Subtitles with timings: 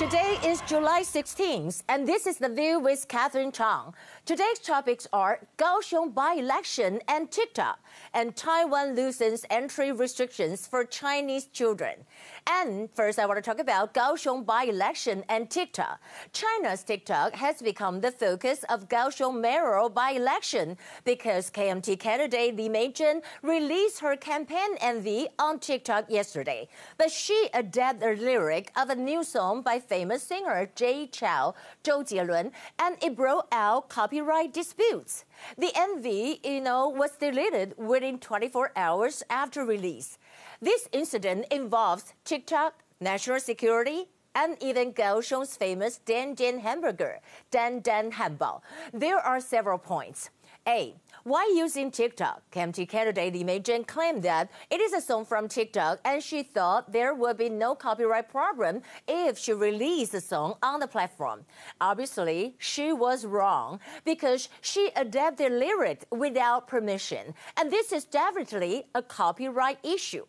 [0.00, 3.92] Today is July 16th, and this is The View with Catherine Chang.
[4.24, 7.78] Today's topics are Kaohsiung by-election and TikTok,
[8.14, 11.96] and Taiwan loosens entry restrictions for Chinese children.
[12.46, 16.00] And first, I want to talk about Kaohsiung by-election and TikTok.
[16.32, 23.20] China's TikTok has become the focus of Kaohsiung mayoral by-election because KMT candidate Li Meizhen
[23.42, 26.70] released her campaign MV on TikTok yesterday.
[26.96, 31.52] But she adapted a lyric of a new song by famous singer Jay Chou,
[31.84, 35.24] Zhou Jielun, and it brought out copyright disputes.
[35.58, 40.16] The MV, you know, was deleted within 24 hours after release.
[40.62, 47.18] This incident involves TikTok, national security, and even Kaohsiung's famous Dan Dan hamburger,
[47.50, 48.60] Dan Dan Hanbao.
[48.92, 50.30] There are several points.
[50.68, 50.94] A.
[51.24, 52.42] Why using TikTok?
[52.50, 57.12] KMT candidate Li claimed that it is a song from TikTok and she thought there
[57.12, 61.44] would be no copyright problem if she released the song on the platform.
[61.78, 67.34] Obviously, she was wrong because she adapted lyrics without permission.
[67.58, 70.24] And this is definitely a copyright issue.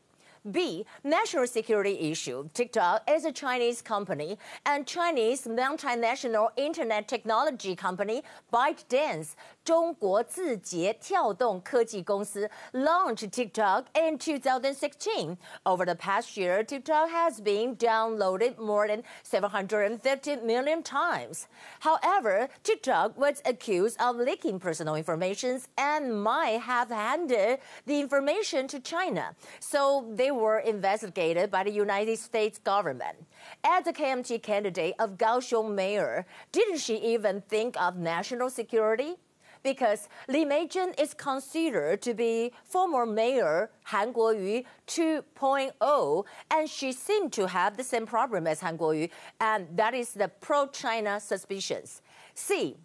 [0.51, 0.87] B.
[1.03, 2.49] National security issue.
[2.55, 9.31] TikTok is a Chinese company, and Chinese multinational internet technology company ByteDance
[9.65, 15.37] 中国字节跳动科技公司 launched TikTok in 2016.
[15.65, 21.49] Over the past year, TikTok has been downloaded more than 750 million times.
[21.81, 28.79] However, TikTok was accused of leaking personal information and might have handed the information to
[28.79, 29.35] China.
[29.59, 33.18] So they were investigated by the United States government.
[33.64, 39.18] As a KMT candidate of Kaohsiung mayor, didn't she even think of national security?
[39.64, 47.32] because Li Meizhen is considered to be former mayor Han Kuo-yu 2.0, and she seemed
[47.34, 49.08] to have the same problem as Han Kuo-yu,
[49.40, 52.02] and that is the pro-China suspicions.
[52.34, 52.78] C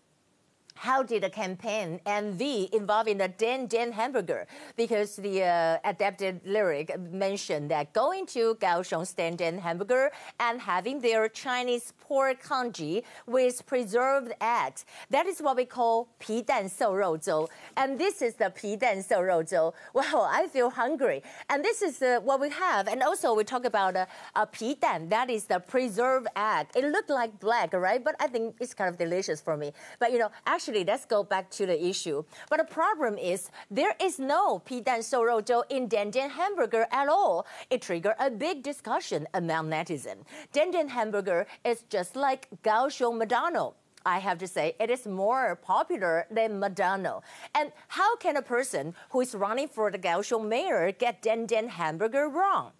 [0.76, 4.46] how did the campaign MV involving the Dan Dan hamburger?
[4.76, 11.00] Because the uh, adapted lyric mentioned that going to Kaohsiung's Dan Dan hamburger and having
[11.00, 14.84] their Chinese pork congee with preserved eggs.
[15.10, 17.48] That is what we call pi dan so rou zhou.
[17.76, 19.72] And this is the pi dan so rou zhou.
[19.96, 21.22] Wow, I feel hungry.
[21.48, 22.86] And this is uh, what we have.
[22.86, 26.66] And also we talk about uh, a pi dan, that is the preserved egg.
[26.76, 28.02] It looked like black, right?
[28.02, 29.72] But I think it's kind of delicious for me.
[29.98, 32.24] But you know, actually actually, let's go back to the issue.
[32.50, 35.00] But the problem is there is no pidan
[35.44, 37.46] dough in Dan Dan hamburger at all.
[37.70, 40.24] It triggered a big discussion among netizens.
[40.52, 43.74] Dan Dan hamburger is just like Kaohsiung Madano.
[44.04, 47.22] I have to say, it is more popular than McDonald.
[47.54, 51.68] And how can a person who is running for the Kaohsiung mayor get Dan Dan
[51.68, 52.72] hamburger wrong?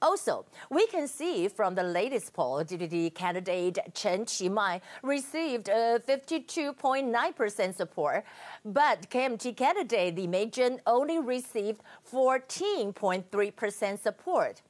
[0.00, 7.74] Also, we can see from the latest poll, DPP candidate Chen Qimai received uh, 52.9%
[7.76, 8.24] support,
[8.64, 14.62] but KMT candidate Li Meizhen only received 14.3% support.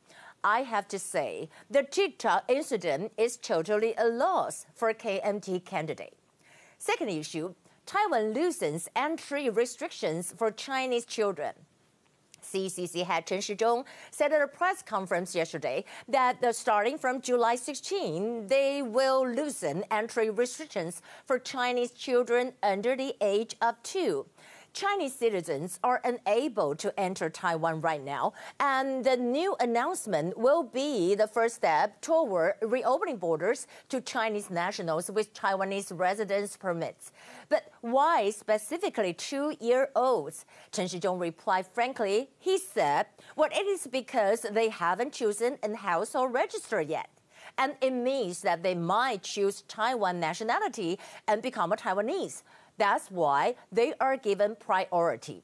[0.43, 6.17] I have to say, the TikTok incident is totally a loss for KMT candidate.
[6.79, 11.53] Second issue, Taiwan loosens entry restrictions for Chinese children.
[12.53, 18.47] CCC head Chen Shizhong said at a press conference yesterday that starting from July 16,
[18.47, 24.27] they will loosen entry restrictions for Chinese children under the age of two.
[24.73, 31.15] Chinese citizens are unable to enter Taiwan right now, and the new announcement will be
[31.15, 37.13] the first step toward reopening borders to Chinese nationals with Taiwanese residence permits.
[37.49, 40.45] But why specifically two-year-olds?
[40.73, 43.07] Chen Shizhong replied frankly, he said,
[43.37, 47.09] well, it is because they haven't chosen a household register yet
[47.57, 52.43] and it means that they might choose Taiwan nationality and become a Taiwanese.
[52.79, 55.43] That's why they are given priority.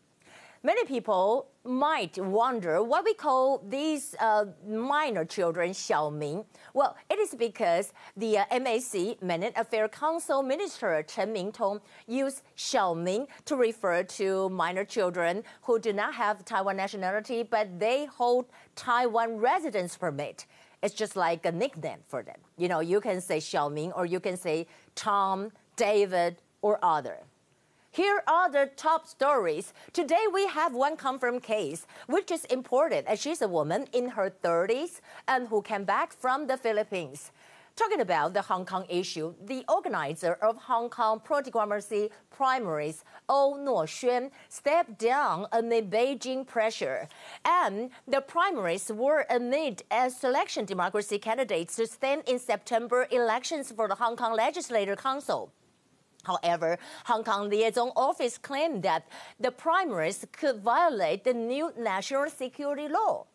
[0.63, 6.47] Many people might wonder why we call these uh, minor children Xiaoming.
[6.73, 13.27] Well, it is because the uh, MAC, Mainland Affairs Council Minister Chen Mingtong, used Xiaoming
[13.45, 19.37] to refer to minor children who do not have Taiwan nationality, but they hold Taiwan
[19.37, 20.47] residence permit.
[20.83, 22.39] It's just like a nickname for them.
[22.57, 27.19] You know, you can say Xiaoming or you can say Tom, David, or other.
[27.95, 29.73] Here are the top stories.
[29.93, 34.35] Today we have one confirmed case, which is important as she's a woman in her
[34.43, 37.31] 30s and who came back from the Philippines.
[37.77, 44.33] Talking about the Hong Kong issue, the organizer of Hong Kong pro-democracy primaries, Oh Nuo-xuan,
[44.49, 47.07] stepped down amid Beijing pressure.
[47.45, 53.87] And the primaries were amid a selection democracy candidates to stand in September elections for
[53.87, 55.53] the Hong Kong Legislative Council.
[56.25, 59.07] However, Hong Kong Liaison Office claimed that
[59.39, 63.27] the primaries could violate the new national security law.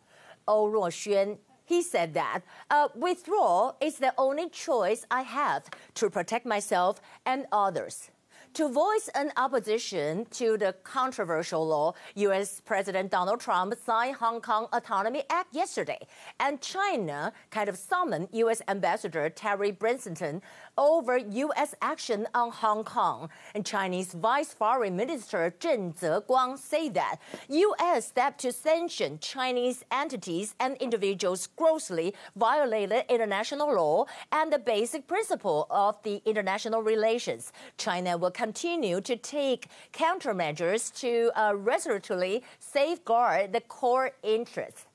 [0.48, 1.38] Oh Nuo-xuan
[1.70, 2.42] he said that
[2.72, 8.10] uh, withdrawal is the only choice I have to protect myself and others.
[8.56, 12.62] To voice an opposition to the controversial law, U.S.
[12.66, 16.00] President Donald Trump signed Hong Kong Autonomy Act yesterday,
[16.40, 18.62] and China kind of summoned U.S.
[18.68, 20.42] Ambassador Terry Branstad
[20.78, 21.76] over U.S.
[21.82, 23.30] action on Hong Kong.
[23.54, 27.18] And Chinese Vice Foreign Minister Zheng Zeguang said that
[27.50, 28.08] U.S.
[28.08, 35.68] stepped to sanction Chinese entities and individuals grossly violated international law and the basic principle
[35.70, 37.54] of the international relations.
[37.78, 44.86] China will continue to take countermeasures to uh, resolutely safeguard the core interests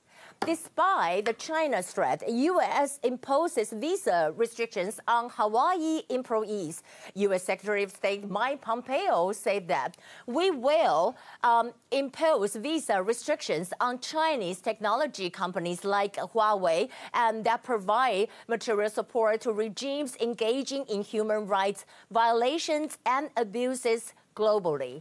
[0.47, 3.01] Despite the China threat, U.S.
[3.03, 6.83] imposes visa restrictions on Huawei employees.
[7.15, 7.45] U.S.
[7.45, 9.97] Secretary of State Mike Pompeo said that
[10.27, 18.29] we will um, impose visa restrictions on Chinese technology companies like Huawei and that provide
[18.47, 25.01] material support to regimes engaging in human rights violations and abuses globally.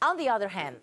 [0.00, 0.76] On the other hand,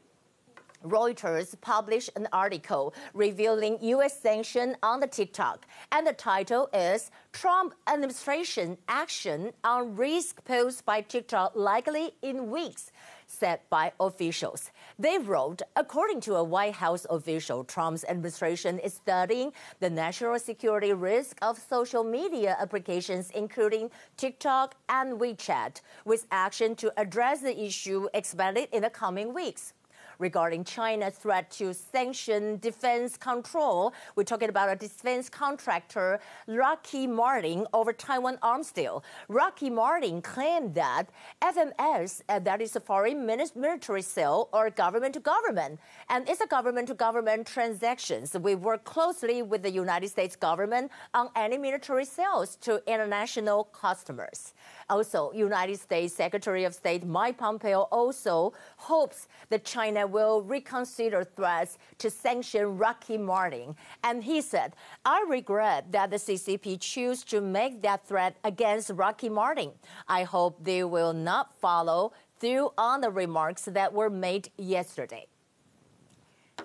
[0.83, 4.19] Reuters published an article revealing U.S.
[4.19, 11.01] sanction on the TikTok, and the title is Trump administration action on risk posed by
[11.01, 12.91] TikTok likely in weeks
[13.27, 14.71] said by officials.
[14.97, 20.93] They wrote, according to a White House official, Trump's administration is studying the national security
[20.93, 28.07] risk of social media applications, including TikTok and WeChat, with action to address the issue
[28.13, 29.73] expected in the coming weeks
[30.19, 33.93] regarding China's threat to sanction defense control.
[34.15, 39.03] We're talking about a defense contractor, Lockheed Martin, over Taiwan arms deal.
[39.29, 41.09] Lockheed Martin claimed that
[41.41, 45.79] FMS, uh, that is a foreign military sale or government to government,
[46.09, 48.35] and it's a government to government transactions.
[48.39, 54.53] We work closely with the United States government on any military sales to international customers.
[54.89, 61.77] Also, United States Secretary of State Mike Pompeo also hopes that China will reconsider threats
[61.99, 63.75] to sanction Lockheed Martin.
[64.03, 64.75] And he said,
[65.05, 69.71] I regret that the CCP choose to make that threat against Lockheed Martin.
[70.07, 75.27] I hope they will not follow through on the remarks that were made yesterday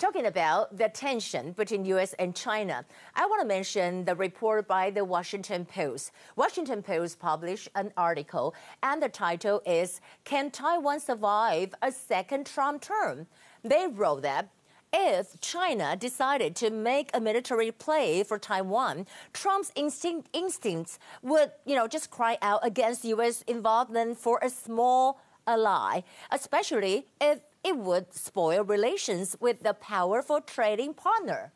[0.03, 2.13] talking about the tension between U.S.
[2.15, 2.85] and China,
[3.15, 6.11] I want to mention the report by the Washington Post.
[6.35, 8.53] Washington Post published an article,
[8.83, 13.29] and the title is "Can Taiwan Survive a Second Trump Term?"
[13.63, 14.49] They wrote that
[14.93, 21.77] if China decided to make a military play for Taiwan, Trump's instinct, instincts would, you
[21.77, 23.43] know, just cry out against U.S.
[23.47, 26.01] involvement for a small ally,
[26.33, 31.53] especially if it would spoil relations with the powerful trading partner.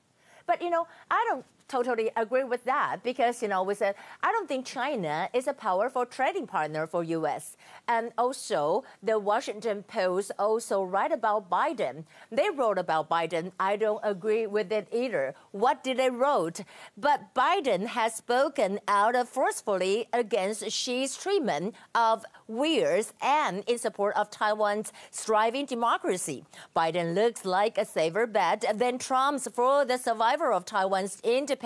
[0.47, 4.31] But you know, I don't totally agree with that because you know we said I
[4.33, 7.57] don't think China is a powerful trading partner for U.S.
[7.89, 12.05] And also the Washington Post also write about Biden.
[12.31, 13.53] They wrote about Biden.
[13.59, 15.35] I don't agree with it either.
[15.53, 16.61] What did they wrote?
[16.97, 24.31] But Biden has spoken out forcefully against Xi's treatment of Uyghurs and in support of
[24.31, 26.45] Taiwan's thriving democracy.
[26.77, 31.56] Biden looks like a safer bet than Trump's for the survival of Taiwan's independence